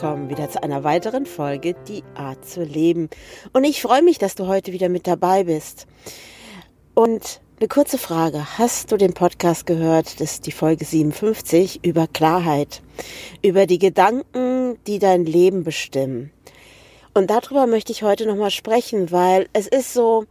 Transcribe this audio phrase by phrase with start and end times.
[0.00, 3.10] Willkommen wieder zu einer weiteren Folge Die Art zu leben.
[3.52, 5.88] Und ich freue mich, dass du heute wieder mit dabei bist.
[6.94, 8.58] Und eine kurze Frage.
[8.58, 10.20] Hast du den Podcast gehört?
[10.20, 12.80] Das ist die Folge 57 über Klarheit,
[13.42, 16.30] über die Gedanken, die dein Leben bestimmen.
[17.12, 20.26] Und darüber möchte ich heute nochmal sprechen, weil es ist so,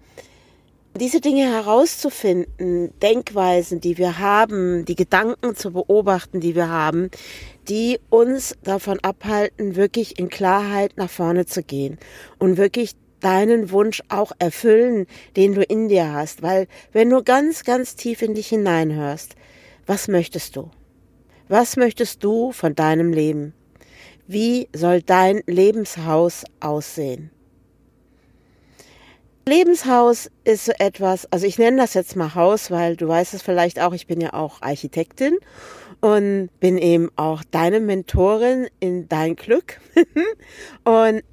[0.97, 7.09] diese Dinge herauszufinden, Denkweisen, die wir haben, die Gedanken zu beobachten, die wir haben,
[7.67, 11.98] die uns davon abhalten, wirklich in Klarheit nach vorne zu gehen
[12.39, 16.41] und wirklich deinen Wunsch auch erfüllen, den du in dir hast.
[16.41, 19.35] Weil wenn du ganz, ganz tief in dich hineinhörst,
[19.85, 20.70] was möchtest du?
[21.48, 23.54] Was möchtest du von deinem Leben?
[24.27, 27.32] Wie soll dein Lebenshaus aussehen?
[29.48, 33.41] Lebenshaus ist so etwas, also ich nenne das jetzt mal Haus, weil du weißt es
[33.41, 35.37] vielleicht auch, ich bin ja auch Architektin
[36.01, 39.79] und bin eben auch deine Mentorin in dein Glück
[40.84, 41.23] und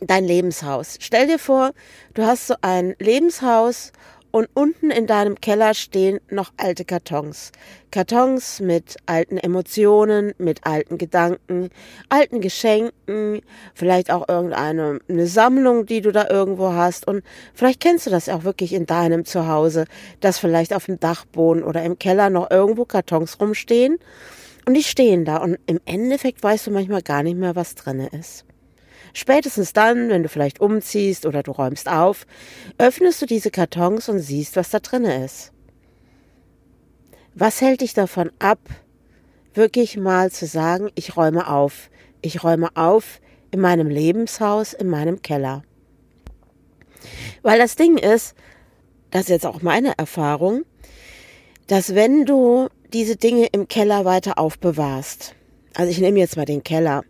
[0.00, 0.96] dein Lebenshaus.
[1.00, 1.72] Stell dir vor,
[2.14, 3.92] du hast so ein Lebenshaus
[4.30, 7.52] und unten in deinem Keller stehen noch alte Kartons.
[7.90, 11.70] Kartons mit alten Emotionen, mit alten Gedanken,
[12.08, 13.42] alten Geschenken,
[13.74, 17.06] vielleicht auch irgendeine eine Sammlung, die du da irgendwo hast.
[17.06, 17.22] Und
[17.54, 19.84] vielleicht kennst du das auch wirklich in deinem Zuhause,
[20.20, 23.98] dass vielleicht auf dem Dachboden oder im Keller noch irgendwo Kartons rumstehen.
[24.66, 25.36] Und die stehen da.
[25.36, 28.45] Und im Endeffekt weißt du manchmal gar nicht mehr, was drinne ist.
[29.16, 32.26] Spätestens dann, wenn du vielleicht umziehst oder du räumst auf,
[32.76, 35.52] öffnest du diese Kartons und siehst, was da drinne ist.
[37.34, 38.58] Was hält dich davon ab,
[39.54, 41.88] wirklich mal zu sagen, ich räume auf.
[42.20, 43.22] Ich räume auf
[43.52, 45.62] in meinem Lebenshaus, in meinem Keller.
[47.40, 48.34] Weil das Ding ist,
[49.10, 50.66] das ist jetzt auch meine Erfahrung,
[51.68, 55.34] dass wenn du diese Dinge im Keller weiter aufbewahrst,
[55.72, 57.02] also ich nehme jetzt mal den Keller,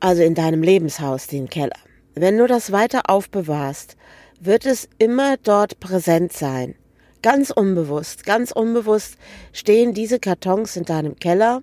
[0.00, 1.78] also in deinem Lebenshaus, den Keller.
[2.14, 3.96] Wenn du das weiter aufbewahrst,
[4.40, 6.74] wird es immer dort präsent sein.
[7.22, 9.16] Ganz unbewusst, ganz unbewusst
[9.52, 11.62] stehen diese Kartons in deinem Keller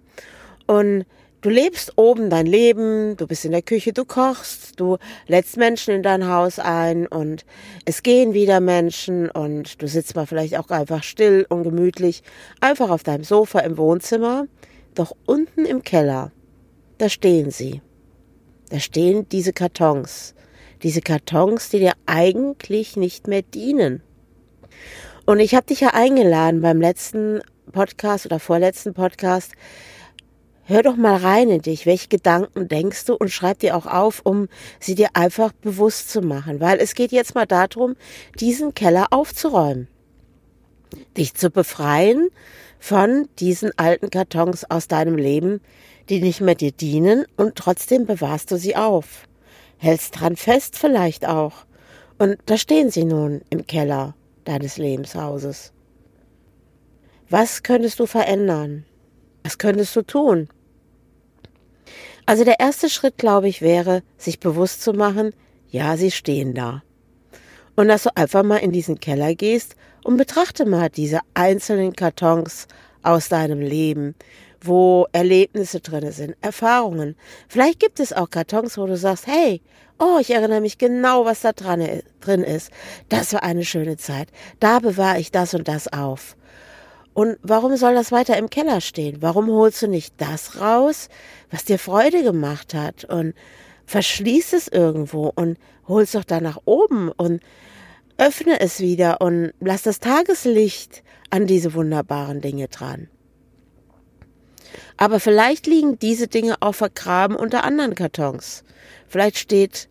[0.65, 1.05] und
[1.41, 5.93] du lebst oben dein Leben, du bist in der Küche, du kochst, du lädst Menschen
[5.93, 7.45] in dein Haus ein und
[7.85, 12.23] es gehen wieder Menschen und du sitzt mal vielleicht auch einfach still und gemütlich
[12.59, 14.47] einfach auf deinem Sofa im Wohnzimmer.
[14.95, 16.31] Doch unten im Keller,
[16.97, 17.81] da stehen sie.
[18.71, 20.33] Da stehen diese Kartons.
[20.81, 24.01] Diese Kartons, die dir eigentlich nicht mehr dienen.
[25.25, 27.41] Und ich habe dich ja eingeladen beim letzten
[27.73, 29.51] Podcast oder vorletzten Podcast.
[30.63, 31.85] Hör doch mal rein in dich.
[31.85, 34.47] Welche Gedanken denkst du und schreib dir auch auf, um
[34.79, 36.61] sie dir einfach bewusst zu machen.
[36.61, 37.97] Weil es geht jetzt mal darum,
[38.39, 39.89] diesen Keller aufzuräumen.
[41.17, 42.29] Dich zu befreien
[42.79, 45.59] von diesen alten Kartons aus deinem Leben,
[46.09, 49.27] die nicht mehr dir dienen und trotzdem bewahrst du sie auf.
[49.77, 51.65] Hältst dran fest vielleicht auch.
[52.17, 55.73] Und da stehen sie nun im Keller deines Lebenshauses.
[57.29, 58.85] Was könntest du verändern?
[59.43, 60.49] Was könntest du tun?
[62.25, 65.33] Also der erste Schritt, glaube ich, wäre, sich bewusst zu machen,
[65.69, 66.83] ja, sie stehen da.
[67.75, 72.67] Und dass du einfach mal in diesen Keller gehst und betrachte mal diese einzelnen Kartons
[73.01, 74.15] aus deinem Leben
[74.61, 77.15] wo Erlebnisse drin sind, Erfahrungen.
[77.47, 79.61] Vielleicht gibt es auch Kartons, wo du sagst, hey,
[79.99, 81.85] oh, ich erinnere mich genau, was da dran,
[82.19, 82.71] drin ist.
[83.09, 84.29] Das war eine schöne Zeit.
[84.59, 86.35] Da bewahre ich das und das auf.
[87.13, 89.21] Und warum soll das weiter im Keller stehen?
[89.21, 91.09] Warum holst du nicht das raus,
[91.49, 93.33] was dir Freude gemacht hat und
[93.85, 95.57] verschließ es irgendwo und
[95.87, 97.41] holst doch da nach oben und
[98.17, 103.09] öffne es wieder und lass das Tageslicht an diese wunderbaren Dinge dran.
[104.97, 108.63] Aber vielleicht liegen diese Dinge auch vergraben unter anderen Kartons.
[109.07, 109.89] Vielleicht steht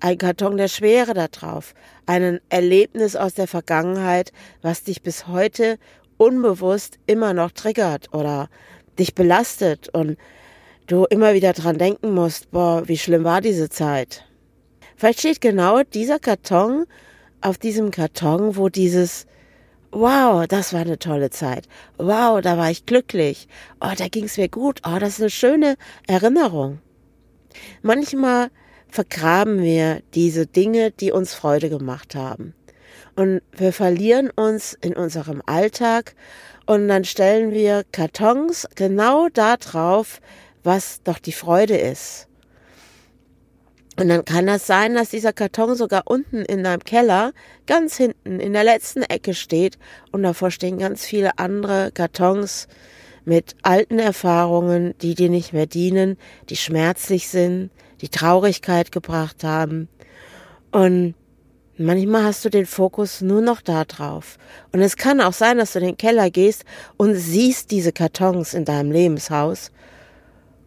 [0.00, 1.74] ein Karton der Schwere da drauf,
[2.06, 5.78] ein Erlebnis aus der Vergangenheit, was dich bis heute
[6.16, 8.48] unbewusst immer noch triggert oder
[8.98, 10.16] dich belastet und
[10.86, 14.24] du immer wieder dran denken musst, boah, wie schlimm war diese Zeit.
[14.96, 16.86] Vielleicht steht genau dieser Karton
[17.40, 19.26] auf diesem Karton, wo dieses
[19.92, 21.68] wow, das war eine tolle Zeit.
[21.98, 23.46] Wow, da war ich glücklich.
[23.80, 24.80] Oh, da ging es mir gut.
[24.84, 26.80] Oh, das ist eine schöne Erinnerung.
[27.82, 28.50] Manchmal
[28.88, 32.54] vergraben wir diese Dinge, die uns Freude gemacht haben.
[33.14, 36.14] Und wir verlieren uns in unserem Alltag
[36.66, 40.20] und dann stellen wir Kartons genau da drauf,
[40.62, 42.28] was doch die Freude ist.
[43.98, 47.32] Und dann kann das sein, dass dieser Karton sogar unten in deinem Keller,
[47.66, 49.78] ganz hinten in der letzten Ecke steht
[50.12, 52.68] und davor stehen ganz viele andere Kartons
[53.24, 56.16] mit alten Erfahrungen, die dir nicht mehr dienen,
[56.48, 59.88] die schmerzlich sind, die Traurigkeit gebracht haben.
[60.70, 61.14] Und
[61.76, 64.38] manchmal hast du den Fokus nur noch da drauf.
[64.72, 66.64] Und es kann auch sein, dass du in den Keller gehst
[66.96, 69.70] und siehst diese Kartons in deinem Lebenshaus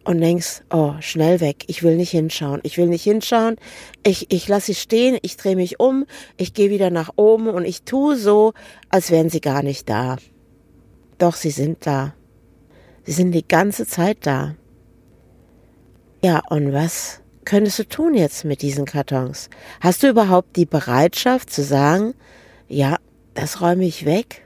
[0.06, 3.56] und denkst, oh, schnell weg, ich will nicht hinschauen, ich will nicht hinschauen,
[4.04, 6.06] ich, ich lasse sie stehen, ich drehe mich um,
[6.36, 8.52] ich gehe wieder nach oben und ich tue so,
[8.88, 10.16] als wären sie gar nicht da.
[11.18, 12.14] Doch sie sind da.
[13.02, 14.54] Sie sind die ganze Zeit da.
[16.22, 19.50] Ja, und was könntest du tun jetzt mit diesen Kartons?
[19.80, 22.14] Hast du überhaupt die Bereitschaft zu sagen,
[22.68, 22.96] ja,
[23.34, 24.44] das räume ich weg,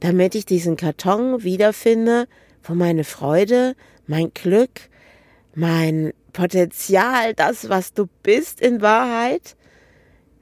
[0.00, 2.26] damit ich diesen Karton wiederfinde,
[2.64, 3.76] wo meine Freude,
[4.10, 4.90] mein Glück,
[5.54, 9.56] mein Potenzial, das, was du bist in Wahrheit?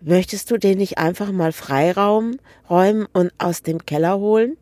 [0.01, 2.39] Möchtest du den nicht einfach mal Freiraum
[2.71, 4.57] räumen und aus dem Keller holen?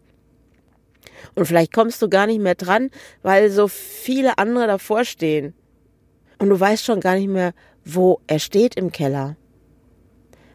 [1.37, 2.91] Und vielleicht kommst du gar nicht mehr dran,
[3.23, 5.55] weil so viele andere davor stehen.
[6.39, 7.55] Und du weißt schon gar nicht mehr,
[7.85, 9.37] wo er steht im Keller.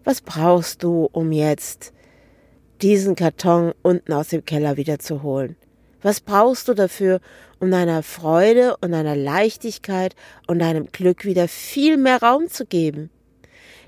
[0.04, 1.94] Was brauchst du, um jetzt
[2.82, 5.56] diesen Karton unten aus dem Keller wieder zu holen?
[6.02, 7.20] Was brauchst du dafür,
[7.60, 10.16] um deiner Freude und deiner Leichtigkeit
[10.48, 13.10] und deinem Glück wieder viel mehr Raum zu geben?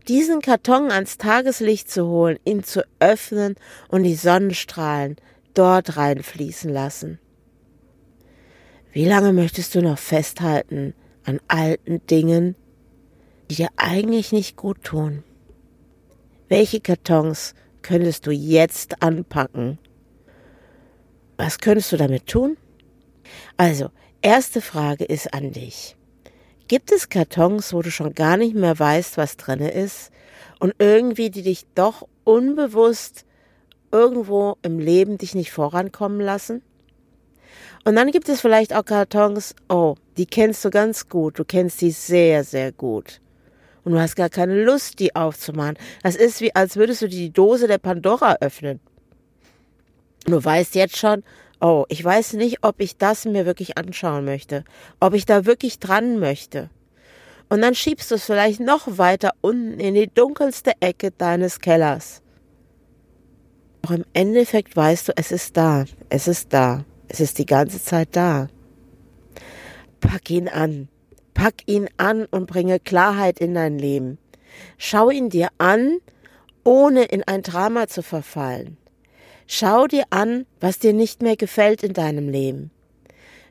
[0.08, 3.56] Diesen Karton ans Tageslicht zu holen, ihn zu öffnen
[3.88, 5.16] und die Sonnenstrahlen
[5.54, 7.20] dort reinfließen lassen.
[8.92, 10.94] Wie lange möchtest du noch festhalten
[11.24, 12.56] an alten Dingen,
[13.50, 15.24] die dir eigentlich nicht gut tun?
[16.48, 19.80] Welche Kartons könntest du jetzt anpacken
[21.38, 22.58] was könntest du damit tun?
[23.58, 23.90] Also,
[24.22, 25.96] erste Frage ist an dich.
[26.68, 30.12] Gibt es Kartons, wo du schon gar nicht mehr weißt, was drinne ist
[30.60, 33.26] und irgendwie die dich doch unbewusst
[33.92, 36.62] irgendwo im Leben dich nicht vorankommen lassen?
[37.86, 41.82] Und dann gibt es vielleicht auch Kartons, oh, die kennst du ganz gut, du kennst
[41.82, 43.20] die sehr, sehr gut.
[43.84, 45.78] Und du hast gar keine Lust, die aufzumachen.
[46.02, 48.80] Das ist wie, als würdest du die Dose der Pandora öffnen.
[50.26, 51.24] Du weißt jetzt schon,
[51.60, 54.64] oh, ich weiß nicht, ob ich das mir wirklich anschauen möchte,
[55.00, 56.70] ob ich da wirklich dran möchte.
[57.50, 62.22] Und dann schiebst du es vielleicht noch weiter unten in die dunkelste Ecke deines Kellers.
[63.82, 67.84] Doch im Endeffekt weißt du, es ist da, es ist da, es ist die ganze
[67.84, 68.48] Zeit da.
[70.00, 70.88] Pack ihn an,
[71.34, 74.18] pack ihn an und bringe Klarheit in dein Leben.
[74.78, 76.00] Schau ihn dir an,
[76.64, 78.78] ohne in ein Drama zu verfallen.
[79.48, 82.72] Schau dir an, was dir nicht mehr gefällt in deinem Leben.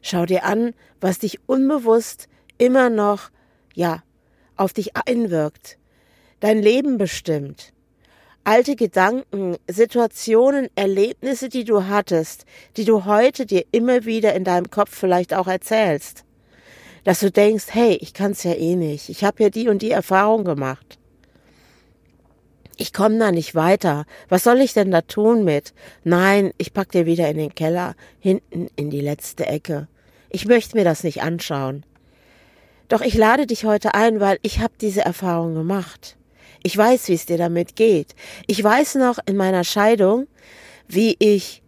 [0.00, 2.28] Schau dir an, was dich unbewusst
[2.58, 3.30] immer noch,
[3.74, 4.02] ja,
[4.56, 5.78] auf dich einwirkt,
[6.40, 7.72] dein Leben bestimmt.
[8.44, 12.44] Alte Gedanken, Situationen, Erlebnisse, die du hattest,
[12.76, 16.24] die du heute dir immer wieder in deinem Kopf vielleicht auch erzählst.
[17.04, 19.90] Dass du denkst, hey, ich kann's ja eh nicht, ich habe ja die und die
[19.90, 20.98] Erfahrung gemacht
[22.76, 24.04] ich komme da nicht weiter.
[24.28, 25.74] Was soll ich denn da tun mit?
[26.04, 29.88] Nein, ich pack dir wieder in den Keller, hinten in die letzte Ecke.
[30.30, 31.84] Ich möchte mir das nicht anschauen.
[32.88, 36.16] Doch ich lade dich heute ein, weil ich habe diese Erfahrung gemacht.
[36.62, 38.14] Ich weiß, wie es dir damit geht.
[38.46, 40.26] Ich weiß noch in meiner Scheidung,
[40.88, 41.62] wie ich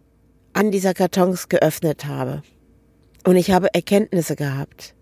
[0.53, 2.41] an dieser Kartons geöffnet habe.
[3.25, 4.93] Und ich habe Erkenntnisse gehabt.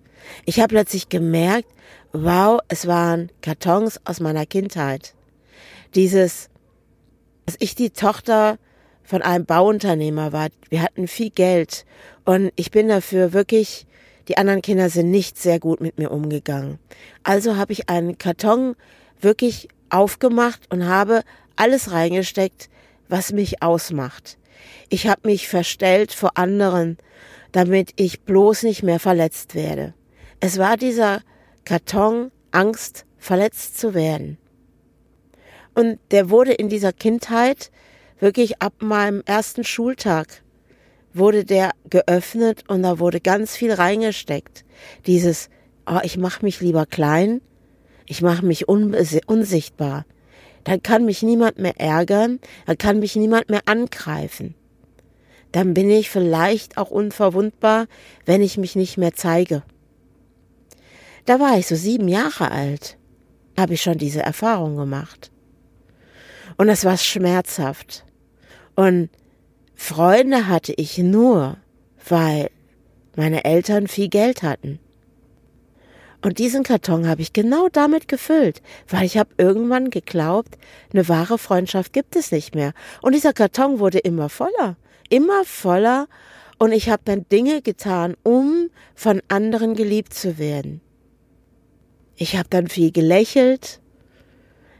[0.45, 1.67] Ich habe plötzlich gemerkt,
[2.11, 5.13] wow, es waren Kartons aus meiner Kindheit
[5.95, 6.49] dieses,
[7.45, 8.57] dass ich die Tochter
[9.03, 10.47] von einem Bauunternehmer war.
[10.69, 11.85] Wir hatten viel Geld
[12.25, 13.85] und ich bin dafür wirklich,
[14.27, 16.79] die anderen Kinder sind nicht sehr gut mit mir umgegangen.
[17.23, 18.75] Also habe ich einen Karton
[19.19, 21.23] wirklich aufgemacht und habe
[21.55, 22.69] alles reingesteckt,
[23.09, 24.37] was mich ausmacht.
[24.89, 26.97] Ich habe mich verstellt vor anderen,
[27.51, 29.93] damit ich bloß nicht mehr verletzt werde.
[30.39, 31.21] Es war dieser
[31.65, 34.37] Karton Angst, verletzt zu werden.
[35.75, 37.71] Und der wurde in dieser Kindheit
[38.19, 40.43] wirklich ab meinem ersten Schultag
[41.13, 44.65] wurde der geöffnet und da wurde ganz viel reingesteckt.
[45.05, 45.49] Dieses,
[45.85, 47.41] oh, ich mache mich lieber klein,
[48.05, 50.05] ich mache mich unsichtbar.
[50.63, 54.55] Dann kann mich niemand mehr ärgern, dann kann mich niemand mehr angreifen.
[55.51, 57.85] Dann bin ich vielleicht auch unverwundbar,
[58.25, 59.61] wenn ich mich nicht mehr zeige.
[61.25, 62.97] Da war ich so sieben Jahre alt.
[63.57, 65.32] Habe ich schon diese Erfahrung gemacht.
[66.57, 68.05] Und das war schmerzhaft.
[68.75, 69.09] Und
[69.75, 71.57] Freunde hatte ich nur,
[72.07, 72.49] weil
[73.15, 74.79] meine Eltern viel Geld hatten.
[76.23, 80.57] Und diesen Karton habe ich genau damit gefüllt, weil ich habe irgendwann geglaubt,
[80.93, 82.71] eine wahre Freundschaft gibt es nicht mehr.
[83.01, 84.77] Und dieser Karton wurde immer voller,
[85.09, 86.07] immer voller.
[86.59, 90.79] Und ich habe dann Dinge getan, um von anderen geliebt zu werden.
[92.15, 93.81] Ich habe dann viel gelächelt.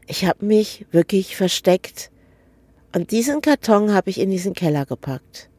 [0.07, 2.12] Ich habe mich wirklich versteckt.
[2.95, 5.50] Und diesen Karton habe ich in diesen Keller gepackt.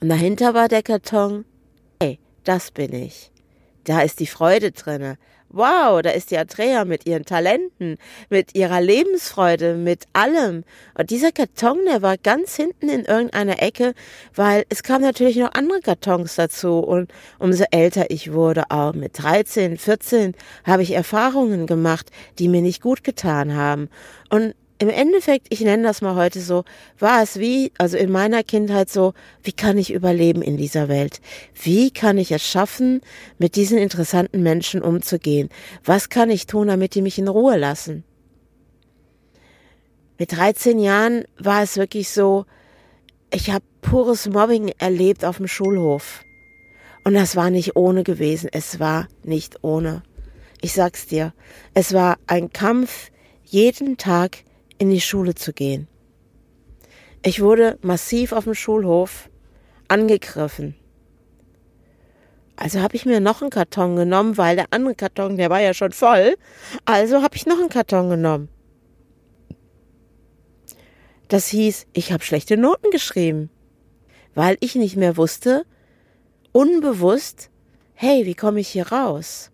[0.00, 1.44] Und dahinter war der Karton,
[2.00, 3.30] hey, das bin ich.
[3.86, 5.16] Da ist die Freude drinne.
[5.48, 10.64] Wow, da ist die Andrea mit ihren Talenten, mit ihrer Lebensfreude, mit allem.
[10.98, 13.94] Und dieser Karton, der war ganz hinten in irgendeiner Ecke,
[14.34, 16.80] weil es kamen natürlich noch andere Kartons dazu.
[16.80, 22.62] Und umso älter ich wurde, auch mit 13, 14, habe ich Erfahrungen gemacht, die mir
[22.62, 23.88] nicht gut getan haben.
[24.30, 26.64] Und im Endeffekt, ich nenne das mal heute so,
[26.98, 31.20] war es wie, also in meiner Kindheit so, wie kann ich überleben in dieser Welt?
[31.54, 33.00] Wie kann ich es schaffen,
[33.38, 35.48] mit diesen interessanten Menschen umzugehen?
[35.84, 38.04] Was kann ich tun, damit die mich in Ruhe lassen?
[40.18, 42.44] Mit 13 Jahren war es wirklich so,
[43.32, 46.22] ich habe pures Mobbing erlebt auf dem Schulhof.
[47.04, 48.48] Und das war nicht ohne gewesen.
[48.52, 50.02] Es war nicht ohne.
[50.60, 51.34] Ich sag's dir.
[51.72, 53.10] Es war ein Kampf
[53.44, 54.38] jeden Tag
[54.78, 55.88] in die Schule zu gehen.
[57.22, 59.28] Ich wurde massiv auf dem Schulhof
[59.88, 60.76] angegriffen.
[62.56, 65.74] Also habe ich mir noch einen Karton genommen, weil der andere Karton, der war ja
[65.74, 66.36] schon voll.
[66.84, 68.48] Also habe ich noch einen Karton genommen.
[71.28, 73.50] Das hieß, ich habe schlechte Noten geschrieben,
[74.34, 75.66] weil ich nicht mehr wusste,
[76.52, 77.50] unbewusst,
[77.94, 79.50] hey, wie komme ich hier raus?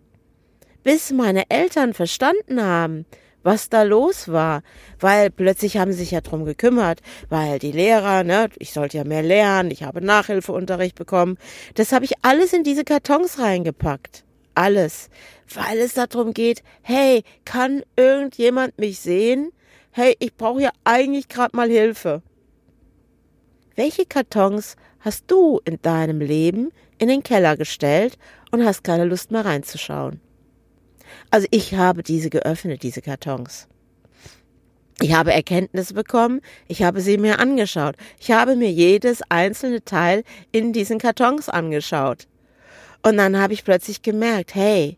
[0.83, 3.05] Bis meine Eltern verstanden haben,
[3.43, 4.63] was da los war,
[4.99, 9.03] weil plötzlich haben sie sich ja drum gekümmert, weil die Lehrer, ne, ich sollte ja
[9.03, 11.37] mehr lernen, ich habe Nachhilfeunterricht bekommen,
[11.75, 14.23] das habe ich alles in diese Kartons reingepackt.
[14.55, 15.09] Alles,
[15.53, 19.51] weil es darum geht, hey, kann irgendjemand mich sehen?
[19.91, 22.21] Hey, ich brauche ja eigentlich gerade mal Hilfe.
[23.75, 28.17] Welche Kartons hast du in deinem Leben in den Keller gestellt
[28.51, 30.21] und hast keine Lust mehr reinzuschauen?
[31.31, 33.67] Also ich habe diese geöffnet, diese Kartons.
[35.01, 37.95] Ich habe Erkenntnisse bekommen, ich habe sie mir angeschaut.
[38.19, 42.27] Ich habe mir jedes einzelne Teil in diesen Kartons angeschaut.
[43.01, 44.97] Und dann habe ich plötzlich gemerkt, hey,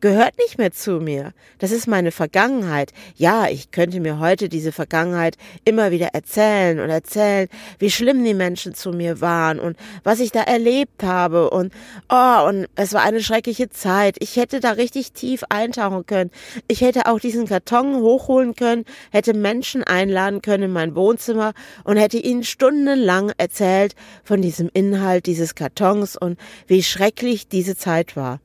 [0.00, 1.32] gehört nicht mehr zu mir.
[1.58, 2.92] Das ist meine Vergangenheit.
[3.16, 8.34] Ja, ich könnte mir heute diese Vergangenheit immer wieder erzählen und erzählen, wie schlimm die
[8.34, 11.72] Menschen zu mir waren und was ich da erlebt habe und
[12.08, 14.16] oh, und es war eine schreckliche Zeit.
[14.20, 16.30] Ich hätte da richtig tief eintauchen können.
[16.68, 21.52] Ich hätte auch diesen Karton hochholen können, hätte Menschen einladen können in mein Wohnzimmer
[21.84, 28.16] und hätte ihnen stundenlang erzählt von diesem Inhalt dieses Kartons und wie schrecklich diese Zeit
[28.16, 28.40] war.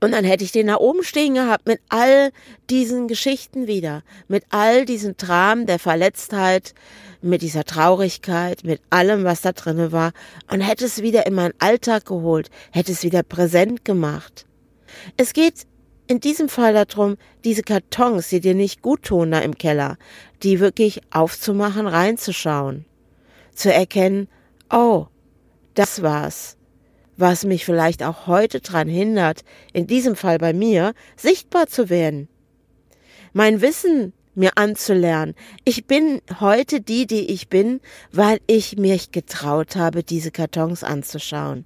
[0.00, 2.30] Und dann hätte ich den da oben stehen gehabt mit all
[2.70, 6.74] diesen Geschichten wieder, mit all diesen Dramen der Verletztheit,
[7.22, 10.12] mit dieser Traurigkeit, mit allem, was da drinne war.
[10.50, 14.46] Und hätte es wieder in meinen Alltag geholt, hätte es wieder präsent gemacht.
[15.16, 15.66] Es geht
[16.06, 19.96] in diesem Fall darum, diese Kartons, die dir nicht gut tun da im Keller,
[20.42, 22.84] die wirklich aufzumachen, reinzuschauen,
[23.54, 24.28] zu erkennen,
[24.70, 25.06] oh,
[25.74, 26.58] das war's
[27.16, 32.28] was mich vielleicht auch heute dran hindert, in diesem Fall bei mir, sichtbar zu werden.
[33.32, 35.34] Mein Wissen mir anzulernen.
[35.64, 37.80] Ich bin heute die, die ich bin,
[38.12, 41.64] weil ich mich getraut habe, diese Kartons anzuschauen.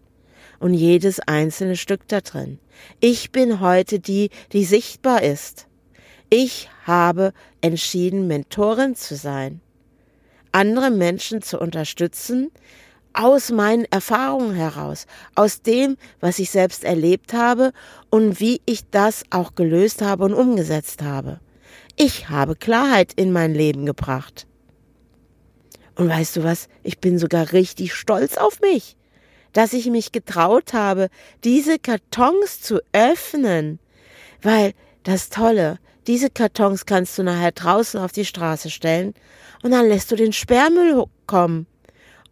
[0.61, 2.59] Und jedes einzelne Stück da drin.
[3.01, 5.67] Ich bin heute die, die sichtbar ist.
[6.31, 9.61] Ich habe entschieden, Mentorin zu sein.
[10.51, 12.51] Andere Menschen zu unterstützen,
[13.19, 17.73] aus meinen Erfahrungen heraus, aus dem, was ich selbst erlebt habe
[18.11, 21.41] und wie ich das auch gelöst habe und umgesetzt habe.
[21.97, 24.47] Ich habe Klarheit in mein Leben gebracht.
[25.97, 28.97] Und weißt du was, ich bin sogar richtig stolz auf mich,
[29.53, 31.09] dass ich mich getraut habe,
[31.43, 33.81] diese Kartons zu öffnen,
[34.43, 39.13] weil das Tolle, diese Kartons kannst du nachher draußen auf die Straße stellen
[39.65, 41.67] und dann lässt du den Sperrmüll kommen.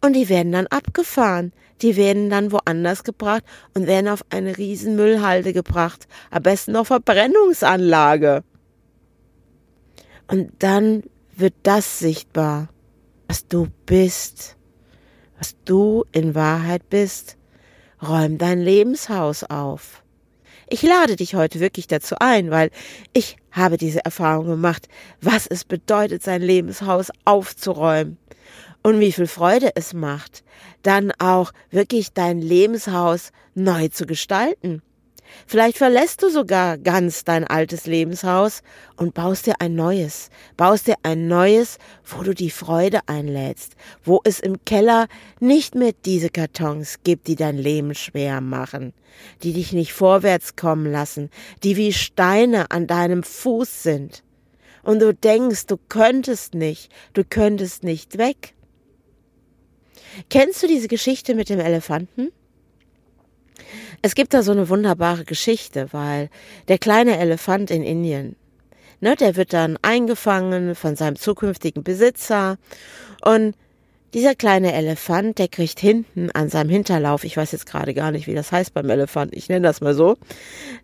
[0.01, 1.53] Und die werden dann abgefahren.
[1.81, 6.07] Die werden dann woanders gebracht und werden auf eine riesen Müllhalde gebracht.
[6.31, 8.43] Am besten noch Verbrennungsanlage.
[10.27, 11.03] Und dann
[11.35, 12.69] wird das sichtbar,
[13.27, 14.57] was du bist,
[15.37, 17.37] was du in Wahrheit bist.
[18.01, 20.03] räum dein Lebenshaus auf.
[20.69, 22.69] Ich lade dich heute wirklich dazu ein, weil
[23.13, 24.87] ich habe diese Erfahrung gemacht,
[25.19, 28.17] was es bedeutet, sein Lebenshaus aufzuräumen
[28.87, 30.45] und wie viel Freude es macht,
[30.81, 34.81] dann auch wirklich dein Lebenshaus neu zu gestalten.
[35.45, 38.61] Vielleicht verlässt du sogar ganz dein altes Lebenshaus
[38.95, 43.73] und baust dir ein neues, baust dir ein neues, wo du die Freude einlädst,
[44.05, 45.07] wo es im Keller
[45.41, 48.93] nicht mehr diese Kartons gibt, die dein Leben schwer machen,
[49.43, 51.29] die dich nicht vorwärts kommen lassen,
[51.61, 54.23] die wie Steine an deinem Fuß sind.
[54.81, 58.53] Und du denkst, du könntest nicht, du könntest nicht weg.
[60.29, 62.31] Kennst du diese Geschichte mit dem Elefanten?
[64.01, 66.29] Es gibt da so eine wunderbare Geschichte, weil
[66.67, 68.35] der kleine Elefant in Indien,
[68.99, 72.57] ne, der wird dann eingefangen von seinem zukünftigen Besitzer
[73.23, 73.55] und
[74.13, 78.25] dieser kleine Elefant, der kriegt hinten an seinem Hinterlauf, ich weiß jetzt gerade gar nicht,
[78.25, 80.15] wie das heißt beim Elefant, ich nenne das mal so,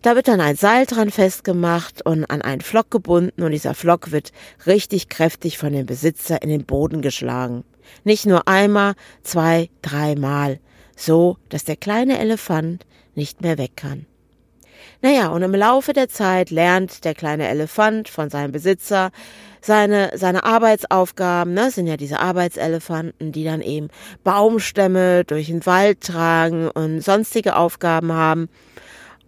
[0.01, 4.11] da wird dann ein Seil dran festgemacht und an einen Flock gebunden und dieser Flock
[4.11, 4.33] wird
[4.67, 7.63] richtig kräftig von dem Besitzer in den Boden geschlagen.
[8.03, 10.59] Nicht nur einmal, zwei, dreimal,
[10.95, 12.85] so dass der kleine Elefant
[13.15, 14.05] nicht mehr weg kann.
[15.01, 19.11] Naja, und im Laufe der Zeit lernt der kleine Elefant von seinem Besitzer
[19.63, 23.87] seine, seine Arbeitsaufgaben, ne, sind ja diese Arbeitselefanten, die dann eben
[24.23, 28.49] Baumstämme durch den Wald tragen und sonstige Aufgaben haben.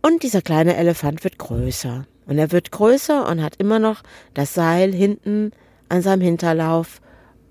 [0.01, 2.05] Und dieser kleine Elefant wird größer.
[2.27, 4.01] Und er wird größer und hat immer noch
[4.33, 5.51] das Seil hinten
[5.89, 6.99] an seinem Hinterlauf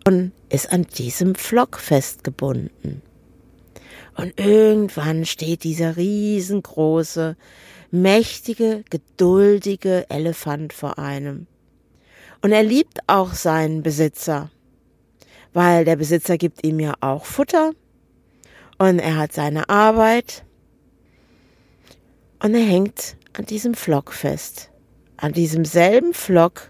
[0.06, 3.02] und ist an diesem Flock festgebunden.
[4.16, 7.36] Und irgendwann steht dieser riesengroße,
[7.90, 11.46] mächtige, geduldige Elefant vor einem.
[12.42, 14.50] Und er liebt auch seinen Besitzer,
[15.52, 17.72] weil der Besitzer gibt ihm ja auch Futter
[18.78, 20.44] und er hat seine Arbeit
[22.42, 24.70] und er hängt an diesem Flock fest,
[25.16, 26.68] an diesem selben Flock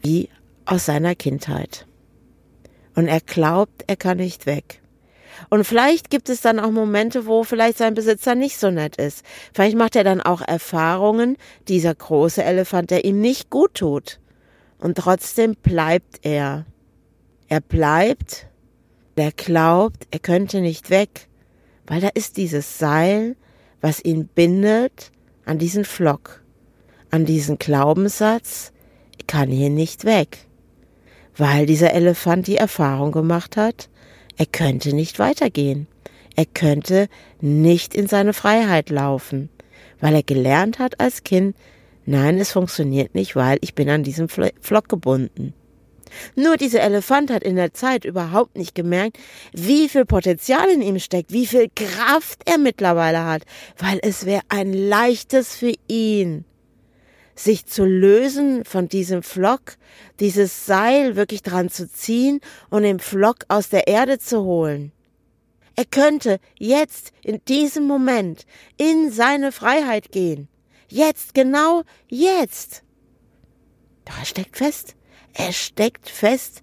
[0.00, 0.28] wie
[0.64, 1.86] aus seiner Kindheit.
[2.94, 4.82] Und er glaubt, er kann nicht weg.
[5.50, 9.24] Und vielleicht gibt es dann auch Momente, wo vielleicht sein Besitzer nicht so nett ist.
[9.52, 11.36] Vielleicht macht er dann auch Erfahrungen,
[11.68, 14.20] dieser große Elefant, der ihm nicht gut tut.
[14.78, 16.66] Und trotzdem bleibt er.
[17.48, 18.46] Er bleibt,
[19.16, 21.28] er glaubt, er könnte nicht weg,
[21.86, 23.36] weil da ist dieses Seil,
[23.80, 25.12] was ihn bindet
[25.44, 26.42] an diesen Flock,
[27.10, 28.72] an diesen Glaubenssatz,
[29.18, 30.46] ich kann hier nicht weg,
[31.36, 33.88] weil dieser Elefant die Erfahrung gemacht hat,
[34.36, 35.86] er könnte nicht weitergehen.
[36.36, 37.08] Er könnte
[37.40, 39.50] nicht in seine Freiheit laufen,
[40.00, 41.54] weil er gelernt hat als Kind,
[42.06, 45.54] nein, es funktioniert nicht, weil ich bin an diesem Flock gebunden.
[46.34, 49.18] Nur dieser Elefant hat in der Zeit überhaupt nicht gemerkt,
[49.52, 53.44] wie viel Potenzial in ihm steckt, wie viel Kraft er mittlerweile hat,
[53.78, 56.44] weil es wäre ein leichtes für ihn,
[57.34, 59.76] sich zu lösen von diesem Flock,
[60.20, 62.40] dieses Seil wirklich dran zu ziehen
[62.70, 64.92] und den Flock aus der Erde zu holen.
[65.74, 68.44] Er könnte jetzt in diesem Moment
[68.76, 70.48] in seine Freiheit gehen.
[70.88, 72.82] Jetzt, genau jetzt.
[74.04, 74.94] Doch er steckt fest.
[75.32, 76.62] Er steckt fest,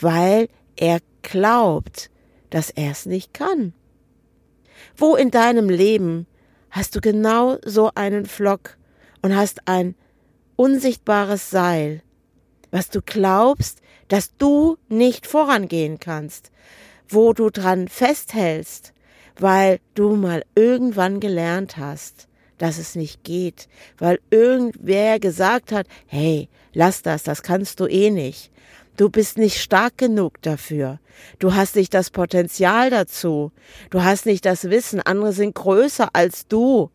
[0.00, 2.10] weil er glaubt,
[2.50, 3.72] dass er es nicht kann.
[4.96, 6.26] Wo in deinem Leben
[6.70, 8.76] hast du genau so einen Flock
[9.22, 9.94] und hast ein
[10.56, 12.02] unsichtbares Seil,
[12.70, 16.50] was du glaubst, dass du nicht vorangehen kannst,
[17.08, 18.92] wo du dran festhältst,
[19.38, 22.28] weil du mal irgendwann gelernt hast,
[22.58, 28.10] dass es nicht geht, weil irgendwer gesagt hat, hey, lass das, das kannst du eh
[28.10, 28.50] nicht.
[28.96, 31.00] Du bist nicht stark genug dafür.
[31.38, 33.50] Du hast nicht das Potenzial dazu.
[33.88, 35.00] Du hast nicht das Wissen.
[35.00, 36.90] Andere sind größer als du.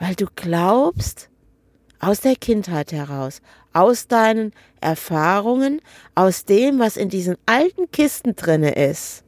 [0.00, 1.30] Weil du glaubst,
[2.00, 5.80] aus der Kindheit heraus, aus deinen Erfahrungen,
[6.14, 9.22] aus dem, was in diesen alten Kisten drinne ist,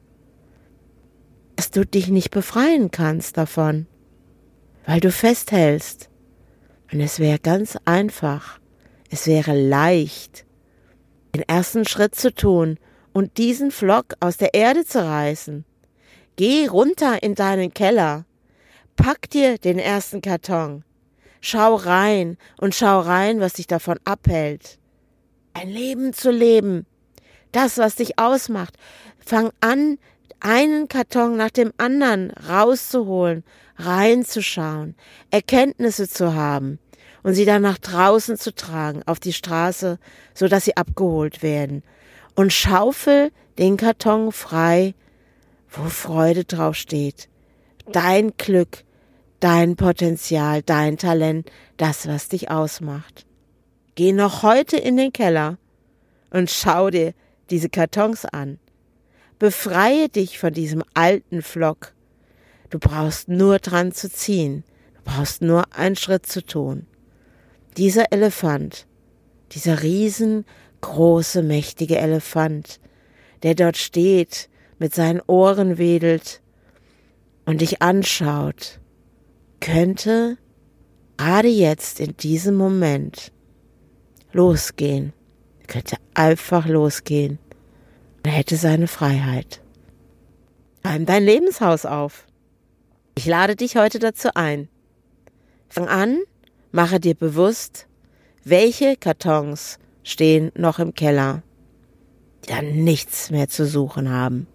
[1.55, 3.85] dass du dich nicht befreien kannst davon,
[4.85, 6.09] weil du festhältst.
[6.91, 8.59] Und es wäre ganz einfach,
[9.09, 10.45] es wäre leicht,
[11.35, 12.79] den ersten Schritt zu tun
[13.13, 15.65] und diesen Flock aus der Erde zu reißen.
[16.35, 18.25] Geh runter in deinen Keller,
[18.95, 20.83] pack dir den ersten Karton,
[21.45, 24.79] Schau rein und schau rein, was dich davon abhält.
[25.53, 26.85] Ein Leben zu leben.
[27.51, 28.77] Das, was dich ausmacht.
[29.19, 29.97] Fang an,
[30.39, 33.43] einen Karton nach dem anderen rauszuholen,
[33.75, 34.95] reinzuschauen,
[35.31, 36.79] Erkenntnisse zu haben
[37.23, 39.99] und sie dann nach draußen zu tragen, auf die Straße,
[40.33, 41.83] so dass sie abgeholt werden.
[42.35, 44.95] Und schaufel den Karton frei,
[45.69, 47.27] wo Freude drauf steht.
[47.91, 48.83] Dein Glück,
[49.39, 53.25] dein Potenzial, dein Talent, das, was dich ausmacht.
[53.95, 55.57] Geh noch heute in den Keller
[56.31, 57.13] und schau dir
[57.49, 58.59] diese Kartons an.
[59.39, 61.93] Befreie dich von diesem alten Flock.
[62.69, 64.63] Du brauchst nur dran zu ziehen.
[64.95, 66.87] Du brauchst nur einen Schritt zu tun.
[67.77, 68.87] Dieser Elefant,
[69.51, 72.79] dieser riesengroße, mächtige Elefant,
[73.43, 76.42] der dort steht, mit seinen Ohren wedelt
[77.45, 78.79] und dich anschaut,
[79.59, 80.37] könnte
[81.17, 83.31] gerade jetzt in diesem Moment
[84.31, 85.13] losgehen,
[85.67, 87.39] könnte einfach losgehen.
[88.23, 89.61] Er hätte seine Freiheit.
[90.85, 92.25] Räum dein Lebenshaus auf.
[93.15, 94.67] Ich lade dich heute dazu ein.
[95.69, 96.19] Fang an,
[96.71, 97.87] mache dir bewusst,
[98.43, 101.43] welche Kartons stehen noch im Keller,
[102.43, 104.47] die dann nichts mehr zu suchen haben.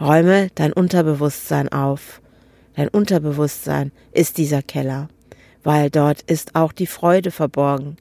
[0.00, 2.20] Räume dein Unterbewusstsein auf.
[2.74, 5.08] Dein Unterbewusstsein ist dieser Keller,
[5.62, 7.96] weil dort ist auch die Freude verborgen.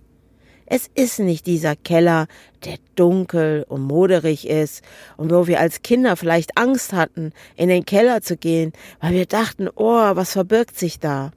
[0.65, 2.27] Es ist nicht dieser Keller,
[2.65, 4.83] der dunkel und moderig ist
[5.15, 9.25] und wo wir als Kinder vielleicht Angst hatten, in den Keller zu gehen, weil wir
[9.25, 11.31] dachten, oh, was verbirgt sich da?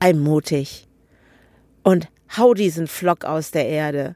[0.00, 0.86] Sei mutig
[1.82, 4.14] und hau diesen Flock aus der Erde.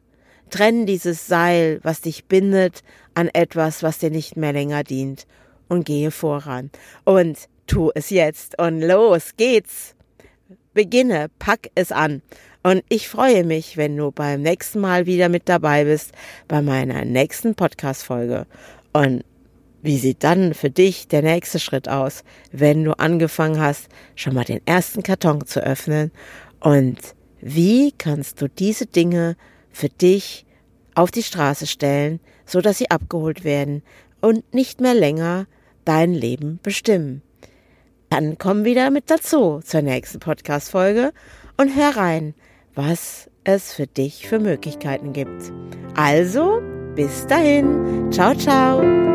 [0.50, 2.82] Trenn dieses Seil, was dich bindet,
[3.14, 5.26] an etwas, was dir nicht mehr länger dient
[5.68, 6.70] und gehe voran.
[7.04, 9.94] Und tu es jetzt und los geht's.
[10.74, 12.22] Beginne, pack es an.
[12.62, 16.12] Und ich freue mich, wenn du beim nächsten Mal wieder mit dabei bist
[16.46, 18.46] bei meiner nächsten Podcast-Folge.
[18.92, 19.24] Und
[19.82, 24.44] wie sieht dann für dich der nächste Schritt aus, wenn du angefangen hast, schon mal
[24.44, 26.12] den ersten Karton zu öffnen?
[26.60, 26.98] Und
[27.40, 29.36] wie kannst du diese Dinge
[29.70, 30.46] für dich
[30.94, 33.82] auf die Straße stellen, so dass sie abgeholt werden
[34.20, 35.46] und nicht mehr länger
[35.84, 37.22] dein Leben bestimmen?
[38.10, 41.12] Dann komm wieder mit dazu zur nächsten Podcast-Folge
[41.56, 42.34] und hör rein,
[42.74, 45.52] was es für dich für Möglichkeiten gibt.
[45.94, 46.60] Also,
[46.94, 48.10] bis dahin.
[48.10, 49.09] Ciao, ciao.